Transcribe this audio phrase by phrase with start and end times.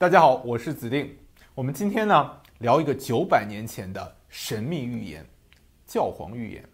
[0.00, 1.18] 大家好，我是子定。
[1.56, 5.26] 我们今天呢聊一个九百年前的神秘预言——
[5.88, 6.64] 教皇预言。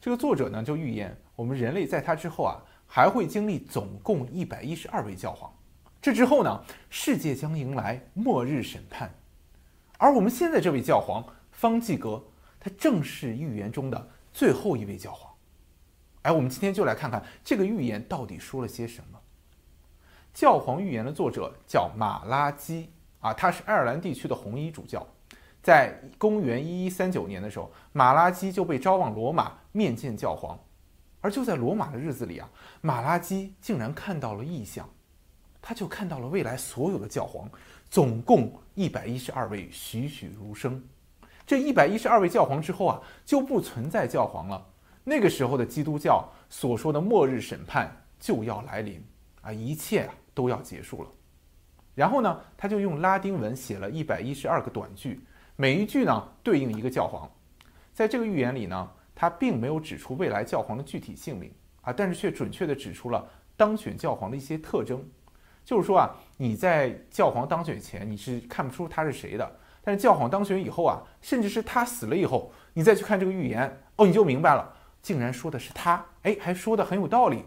[0.00, 2.56] 这个作者呢就预言我们人类在他之后啊
[2.86, 5.54] 还会经历总共一百一十二位教皇。
[6.00, 9.14] 这之后呢，世界将迎来末日审判。
[9.98, 11.22] 而我们现在这位教皇
[11.52, 12.24] 方济格，
[12.58, 15.30] 他正是预言中的最后一位教皇。
[16.22, 19.20] 哎，我们今天就来看看这个预言到底说了些什么。
[20.32, 22.90] 教皇预言的作者叫马拉基
[23.20, 25.06] 啊，他是爱尔兰地区的红衣主教。
[25.62, 30.58] 在公元一一三九年的时候，马拉基就被招往罗马面见教皇。
[31.20, 32.48] 而就在罗马的日子里啊，
[32.80, 34.88] 马拉基竟然看到了异象，
[35.60, 37.46] 他就看到了未来所有的教皇，
[37.90, 40.82] 总共一百一十二位栩栩如生。
[41.46, 44.66] 这一百一十二位教皇之后啊，就不存在教皇了。
[45.04, 49.04] 那个时候的基督教所说的末日审判就要来临
[49.42, 50.14] 啊，一切啊。
[50.40, 51.08] 都要结束了，
[51.94, 55.20] 然后呢，他就用拉丁文写了一百一十二个短句，
[55.54, 57.30] 每一句呢对应一个教皇。
[57.92, 65.06] 在这个预言里呢，他并没有指出未来教皇的具体姓名啊，但是却准确地指出了当选教皇的一些特征。
[65.62, 77.44] 就是说啊，你在教皇当选前你是看不出他是谁的，但是教皇当选以后啊，甚至是他死了以后，你再去看这个预言，哦，你就明白了，竟然说的是他，哎，还说的很有道理。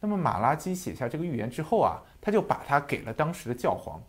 [0.00, 4.00] 那么马拉基写下这个预言之后啊，他就把它给了当时的教皇，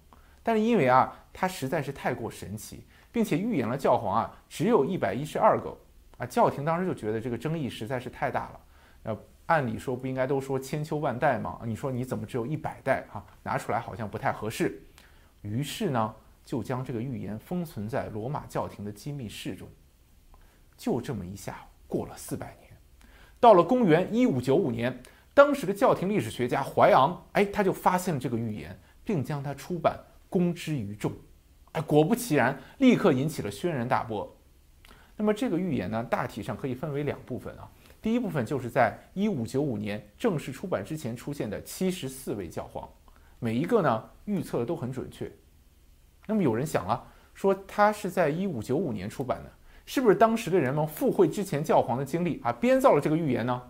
[0.43, 5.75] 但是因为啊，他实在是太过神奇，并且预言了教皇啊只有一百一十二个
[6.19, 8.59] 啊，教廷当时就觉得这个争议实在是太大了。
[9.01, 11.59] 呃，按理说不应该都说千秋万代吗？
[11.65, 13.25] 你说你怎么只有一百代啊？
[13.41, 14.79] 拿出来好像不太合适。
[15.41, 16.13] 于是呢，
[16.45, 19.67] 就将这个预言封存在罗马教廷的机密室中。
[20.77, 22.69] 就这么一下过了四百年，
[23.39, 25.01] 到了公元一五九五年。
[25.33, 29.97] 当时的教廷历史学家怀昂，哎，他就发现了这个预言，并将它出版
[30.29, 31.11] 公之于众，
[31.71, 34.35] 哎，果不其然，立刻引起了轩然大波。
[35.15, 37.69] 那么这个预言呢，大体上可以分为两部分啊。
[38.01, 42.87] 第一部分就是在一五九五年正式出版之前出现的七十四位教皇，
[43.39, 45.29] 每一个呢预测的都很准确。
[46.25, 49.51] 那么有人想啊，说他是在一五九五年出版的，
[49.85, 53.61] 是不是当时的人们附会之前教皇的经历啊，编造了这个预言呢？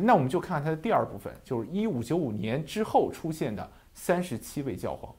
[0.00, 5.14] 那我们就看看它的第二部分，就是一五九五年之后出现的三十七位教皇。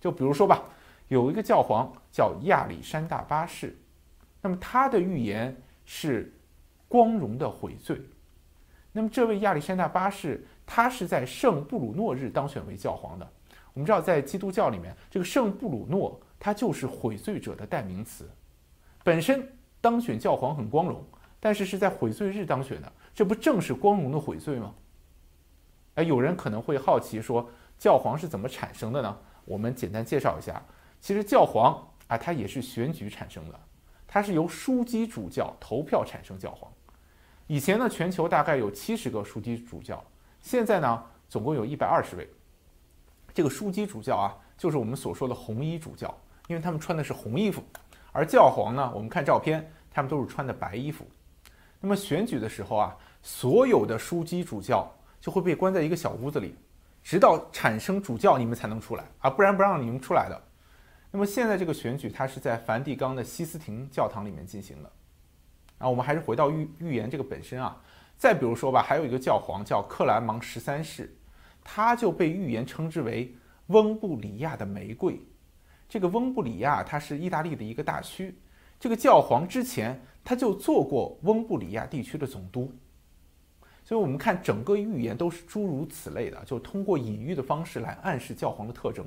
[0.00, 0.62] 就比如说吧，
[1.08, 3.76] 有一个教皇叫亚历山大八世，
[4.40, 6.32] 那么他的预言是
[6.88, 8.00] 光荣的悔罪。
[8.92, 13.28] 那么这位亚历山大八世，他是在圣布鲁诺日当选为教皇的。
[13.72, 18.28] 我们知道，在基督教里面，这个圣布鲁诺他就是悔罪者的代名词。
[19.02, 19.46] 本身
[19.80, 21.04] 当选教皇很光荣，
[21.40, 22.92] 但是是在悔罪日当选的。
[23.14, 24.74] 这不正是光荣的悔罪吗？
[25.94, 27.48] 哎，有人可能会好奇说，
[27.78, 29.16] 教皇是怎么产生的呢？
[29.44, 30.60] 我们简单介绍一下。
[31.00, 33.60] 其实教皇啊，它也是选举产生的，
[34.08, 36.68] 它是由枢机主教投票产生教皇。
[37.46, 40.02] 以前呢，全球大概有七十个枢机主教，
[40.40, 42.28] 现在呢，总共有一百二十位。
[43.32, 46.12] 这个枢机主教啊，就是我们所说的红衣主教，
[46.48, 47.62] 因为他们穿的是红衣服，
[48.10, 51.06] 而教皇呢，我们看照片，他们都是穿的白衣服。
[51.84, 54.90] 那么选举的时候啊，所有的枢机主教
[55.20, 56.54] 就会被关在一个小屋子里，
[57.02, 60.42] 直到产生主教，你们才能出来啊，不然不让你们出来的。
[61.10, 64.90] 那么现在这个选举，它是在梵蒂冈的西斯廷教堂里面进行的。
[65.76, 67.78] 啊，我们还是回到预预言这个本身啊。
[68.16, 71.14] 再比如说吧，还有一个教皇叫克兰芒十三世，
[71.62, 75.20] 他就被预言称之为翁布里亚的玫瑰。
[75.86, 78.34] 这个翁布里亚它是意大利的一个大区。
[78.80, 82.72] 这个教皇之前他就做过翁布里亚地区的总督，
[83.84, 89.04] 所以我们看整个预言都是诸如此类的，就通过隐喻的方式来暗示教皇的特征。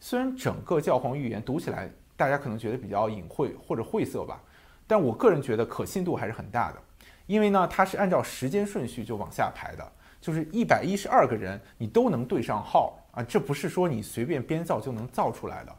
[0.00, 4.42] 虽然整个教皇预言读起来大家可能觉得比较隐晦或者晦涩吧，
[4.88, 6.82] 但我个人觉得可信度还是很大的，
[7.26, 15.76] 因为呢它是按照时间顺序就往下排的，就是一百一十二个人你都能对上号啊，这不是说你随便编造就能造出来的。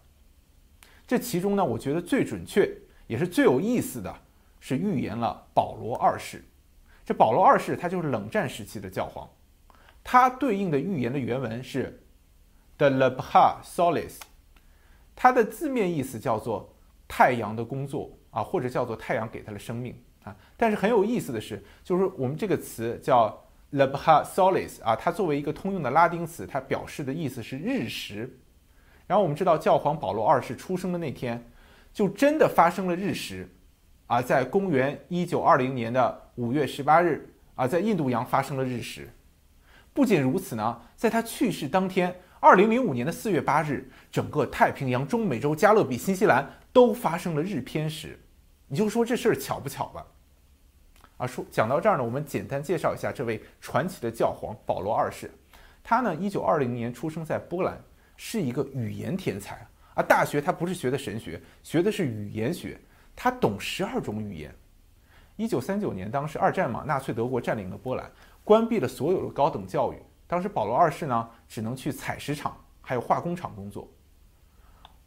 [1.06, 2.74] 这其中呢，我觉得最准确。
[3.08, 4.12] 也是最有意思的，
[4.68, 6.44] 是预言了保罗二世。
[7.06, 9.30] 这保罗二世他就是冷战时期的教皇，
[10.04, 12.02] 他对应的预言的原文是
[12.76, 14.14] “the l e b h a solis”，
[15.16, 16.76] 它的字面意思叫做
[17.08, 19.96] “太阳的工作”啊，或者叫做“太阳给他的生命”
[20.26, 20.36] 啊。
[20.58, 23.40] 但是很有意思的是，就是我们这个词叫
[23.70, 28.40] l e b h a solis” 啊，它作为一个通用的拉丁词，它表示的意思是日食。
[29.06, 31.52] 然后我们知道，教皇保罗二世出生的那天。
[31.94, 33.48] 就真的发生了日食，
[34.08, 39.10] 啊，在公元一九二零年的五月十八日，啊，在印度洋发生了日食。
[39.94, 48.20] 不仅如此呢，在他去世当天，二零零五年的四月八日，整个太平洋、中美洲、加勒比、新西兰都发生了日偏食。
[48.68, 50.06] 你就说这事儿巧不巧吧？
[51.18, 55.32] 啊，说讲到这儿呢，我们简单介绍一下这位传奇的教皇保罗二世。
[55.82, 57.82] 他呢，一九二零年出生在波兰，
[58.18, 60.04] 是一个语言天才啊。
[60.04, 62.78] 大学他不是学的神学，学的是语言学，
[63.16, 64.54] 他懂十二种语言。
[65.38, 68.10] 一九三九年，当时二战嘛，纳粹德国占领了波兰，
[68.44, 69.98] 关闭了所有的高等教育。
[70.28, 73.88] 当时保罗二世呢，只能去采石场还有化工厂工作。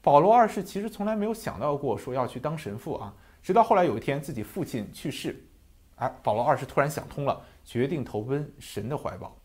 [0.01, 5.45] 保罗二世其实从来没有想到过说要去当神父啊，直到后来有一天自己父亲去世，
[5.97, 9.37] 哎，保罗二世突然想通了，决定投奔神的怀抱。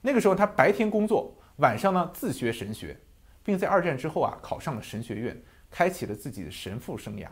[0.00, 2.96] 那个时候他白天工作，晚上呢自学神学，
[3.42, 7.26] 并在二战之后啊考上了神学院，开启了自己的神父生涯。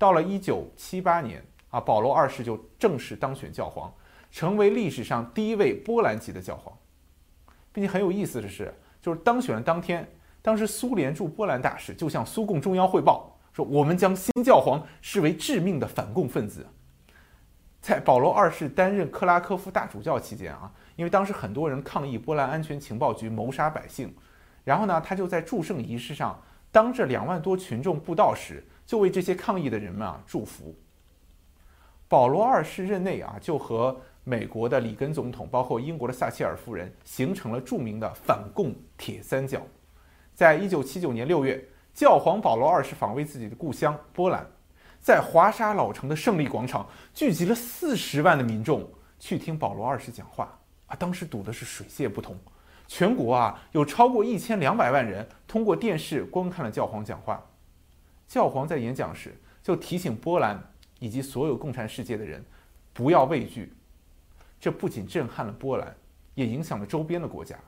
[0.00, 3.92] 到了一九七八年啊，保罗二世就正式当选教皇，
[4.30, 6.74] 成为历史上第一位波兰籍的教皇。
[7.70, 10.10] 并且很有意思的是，就是当选的当天，
[10.40, 16.66] 当时苏联驻波兰大使就向苏共中央汇报说：“我们将新教皇视为致命的反共分子。”
[17.82, 24.14] 在保罗二世担任克拉科夫大主教期间啊，因为当时很多人抗议波兰安全情报局谋杀百姓，
[24.64, 26.42] 然后呢，他就在祝圣仪式上
[26.72, 30.74] 当着两万多群众布道时，就为这些抗议的人们啊祝福。
[32.08, 39.62] 保罗二世任内啊，就和美国的里根总统，包括英国的撒切尔夫人，形成了著名的反共铁三角。
[40.34, 41.64] 在一九七九年六月，
[41.94, 44.44] 教皇保罗二世访问自己的故乡波兰，
[44.98, 48.84] 在华沙老城的胜利广场聚集了四十万的民众
[49.20, 50.58] 去听保罗二世讲话
[50.88, 50.96] 啊！
[50.96, 52.36] 当时堵的是水泄不通，
[52.88, 57.40] 全国啊有超过一千两百万人通过电视观看了教皇讲话。
[58.30, 60.56] 教皇在演讲时就提醒波兰
[61.00, 62.40] 以及所有共产世界的人
[62.92, 63.72] 不要畏惧。
[64.60, 65.92] 这不仅震撼了波兰，
[66.36, 67.58] 也影响了周边的国家。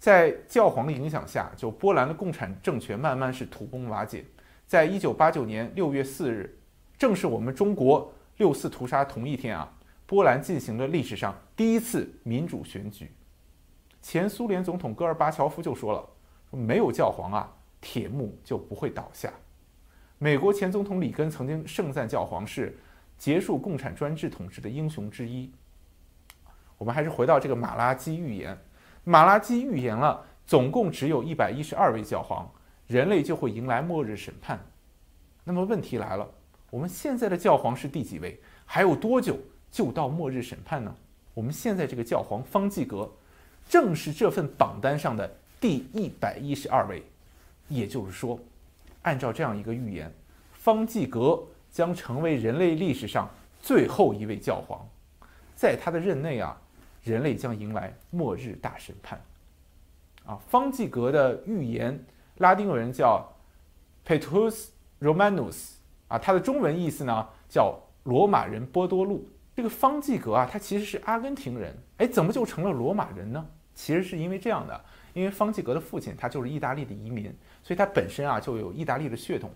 [0.00, 4.24] 在教皇的影响下，就波兰的共产政权慢慢是土崩瓦解。
[4.66, 6.58] 在一九八九年六月四日，
[6.98, 9.72] 正是我们中国六四屠杀同一天啊，
[10.04, 13.12] 波兰进行了历史上第一次民主选举。
[14.00, 16.04] 前苏联总统戈尔巴乔夫就说了
[16.50, 17.48] ：“没有教皇啊，
[17.80, 19.32] 铁幕就不会倒下。”
[20.22, 22.78] 美国前总统里根曾经盛赞教皇是
[23.18, 25.50] 结束共产专制统治的英雄之一。
[26.78, 28.56] 我们还是回到这个马拉基预言。
[29.02, 32.48] 马拉基预言了，总共只有一百一十二位教皇，
[32.86, 34.64] 人类就会迎来末日审判。
[35.42, 36.30] 那么问题来了，
[36.70, 38.40] 我们现在的教皇是第几位？
[38.64, 39.36] 还有多久
[39.72, 40.94] 就到末日审判呢？
[41.34, 43.10] 我们现在这个教皇方济格，
[43.68, 45.28] 正是这份榜单上的
[45.60, 47.02] 第一百一十二位。
[47.66, 48.38] 也就是说，
[49.02, 50.12] 按照这样一个预言，
[50.52, 53.28] 方济格将成为人类历史上
[53.60, 54.86] 最后一位教皇，
[55.54, 56.58] 在他的任内啊。
[57.04, 59.20] 人类将迎来末日大审判，
[60.24, 62.00] 啊，方济格的预言，
[62.36, 63.28] 拉丁文叫
[64.06, 64.68] Petrus
[65.00, 65.72] Romanus，
[66.06, 69.28] 啊，它的中文意思呢叫罗马人波多禄。
[69.56, 73.44] 这个方济格啊，他其实是阿根廷人，哎，怎么就成了罗马人呢？
[73.74, 77.24] 其实是因为这样的，因为方济格的父亲他就是意大利的移民，
[77.62, 79.50] 所以他本身啊就有意大利的血统，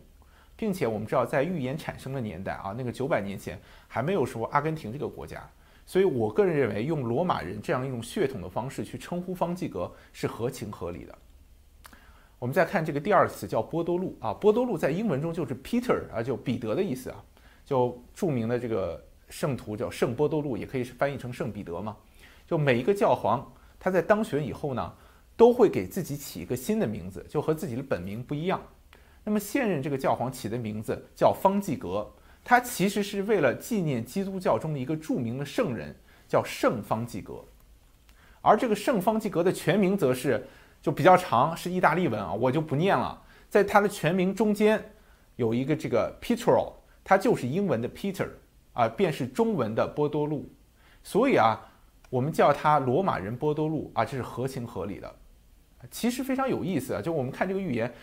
[0.56, 5.48] 并且我们知道在预言产生的年代啊，那个九百年前还没有说阿根廷这个国家。
[5.88, 11.16] 所以，我个人认为，用罗马人这样一种血统的方式去称呼方济格是合情合理的。
[12.40, 17.22] 我们再看这个第二词，叫波多禄啊，波多禄在英文中就是 Peter 啊，就彼得的意思啊，
[17.64, 21.96] 就著名的这个圣徒叫圣波多禄，也可以是翻译成圣彼得嘛。
[22.48, 23.48] 就每一个教皇
[23.78, 24.92] 他在当选以后呢，
[25.36, 28.60] 都会给自己起一个新的名字，就和自己的本名不一样。
[29.22, 32.10] 那么现任这个教皇起的名字叫方济格。
[32.48, 35.92] 他其实是为了纪念基督教中的一个著名的圣人，
[36.28, 37.44] 叫圣方济格，
[38.40, 40.46] 而这个圣方济格的全名则是
[40.80, 43.20] 就比较长，是意大利文啊，我就不念了。
[43.50, 44.92] 在他的全名中间
[45.34, 48.28] 有一个这个 Petro，它就是英文的 Peter
[48.74, 50.48] 啊，便是中文的波多禄，
[51.02, 51.60] 所以啊，
[52.10, 55.12] 我们叫他罗马人波多禄啊，这是合情合理的。
[55.90, 57.94] 其实非常有意思啊，就我们看这个预言，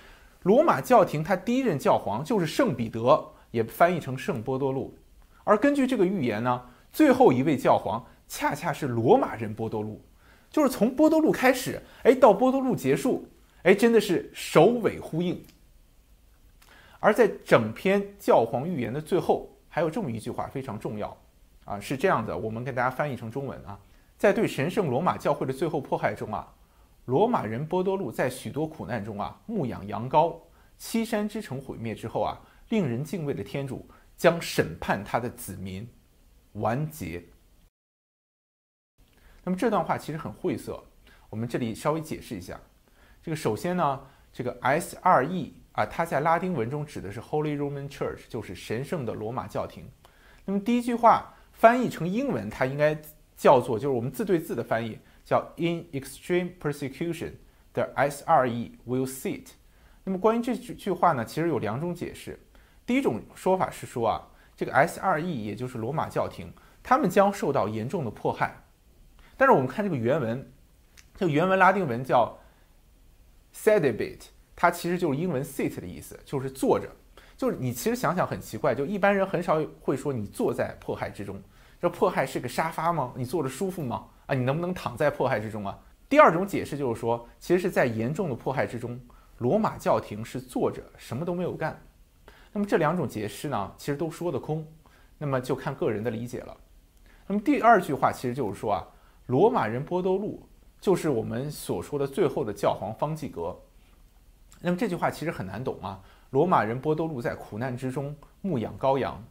[0.43, 3.29] 罗马教廷他第一任教皇就是圣彼得。
[3.53, 4.97] 也翻译成圣波多禄，
[5.43, 6.59] 而根据这个预言呢，
[6.91, 10.01] 最后一位教皇恰恰是罗马人波多禄，
[10.49, 13.27] 就是从波多禄开始，哎，到波多禄结束，
[13.61, 15.39] 哎，真的是首尾呼应。
[16.99, 21.15] 而在整篇教皇预言的最后，还有这么一句话非常重要，
[21.63, 23.79] 啊，是这样的，我们给大家翻译成中文啊，
[24.17, 26.51] 在对神圣罗马教会的最后迫害中啊，
[27.05, 30.37] 罗马人波多禄在许多苦难中啊，牧养羊羔，
[30.77, 32.39] 七山之城毁灭之后啊。
[32.69, 35.87] 令人敬畏的天主将审判他的子民，
[36.53, 37.23] 完结。
[39.43, 40.83] 那么这段话其实很晦涩，
[41.29, 42.59] 我们这里稍微解释一下。
[43.21, 49.87] 这个首先呢，这个 S R E 啊，它在拉丁文中指的是 Holy Roman Church，就是神圣的罗马教廷。
[50.45, 52.99] 那么第一句话翻译成英文，它应该
[53.35, 54.97] 叫做，就是我们字对字的翻译，
[55.33, 59.47] 叫 In extreme persecution，the S R E will sit。
[60.03, 62.39] 那么关于这句句话呢，其实有两种解释。
[62.85, 68.63] 第一种说法是说啊，这个 S R E 也就是罗马教廷，他们将受到严重的迫害。
[69.35, 70.51] 但是我们看这个原文，
[71.15, 72.37] 这个原文拉丁文叫
[73.55, 74.19] sedebit，
[74.55, 76.87] 它其实就是英文 sit 的意思，就是坐着。
[77.35, 81.41] 就是你其实想想很奇怪，就一般人很少会说你坐在迫害之中。
[81.81, 83.11] 这迫害是个沙发吗？
[83.17, 84.09] 你坐着舒服吗？
[84.25, 85.77] 啊，你能不能躺在迫害之中啊？
[86.09, 88.99] 第二种解释就是说，其实是在严重的迫害之中，
[89.37, 91.81] 罗马教廷是坐着什么都没有干。
[92.51, 94.65] 那么这两种解释呢，其实都说得空。
[95.17, 96.57] 那么就看个人的理解了。
[97.27, 98.87] 那么第二句话其实就是说啊。
[99.27, 100.45] 罗马人波多禄
[100.81, 103.57] 就是我们所说的最后的教皇方济格。
[104.59, 105.97] 那么这句话其实很难懂啊。
[106.31, 109.23] 罗马人波多禄在苦难之中牧养羔羊，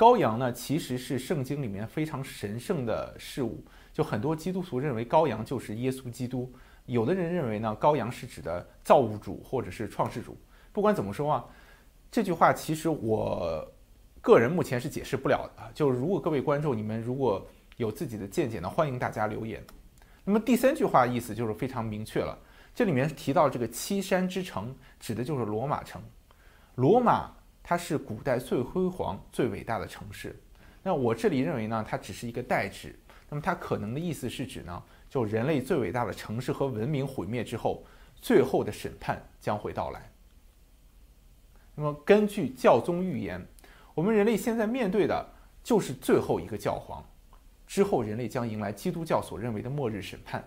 [0.00, 3.62] 羔羊呢其实是圣经里面非常神圣的事物。
[3.92, 6.50] 就很多基督徒认为羔羊就是耶稣基督，
[6.86, 10.34] 有的人认为呢羔羊是指的造物主或者是创世主。
[10.72, 11.44] 不管怎么说啊，
[12.10, 13.70] 这句话其实我
[14.22, 15.70] 个人目前是解释不了的。
[15.74, 17.46] 就是如果各位观众你们如果。
[17.76, 19.64] 有自己的见解呢，欢迎大家留言。
[20.22, 22.38] 那么第三句话意思就是非常明确了，
[22.74, 25.98] 这里面提到这个七山之城，指的就是罗马城。
[26.74, 27.32] 罗马
[27.70, 30.34] 它是古代最辉煌、最伟大的城市。
[30.82, 32.98] 那我这里认为呢，它只是一个代指。
[33.28, 37.84] 那么它可能的意思是指呢，就人类最伟大的城市和文明毁灭之后，
[38.16, 40.10] 最后的审判将会到来。
[41.76, 43.40] 那么根据教宗预言，
[43.94, 47.00] 我们人类现在面对的就是最后一个教皇。
[47.68, 50.44] 之后，人类将迎来基督教所认为的末日审判。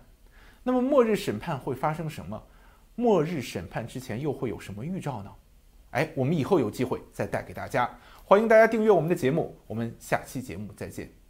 [0.61, 2.43] 那么，末日审判会发生什么？
[2.95, 5.33] 末日审判之前又会有什么预兆呢？
[5.93, 7.89] 哎，我们以后有机会再带给大家。
[8.25, 11.22] 欢迎大家订阅我们的节目，我们下期节目再见。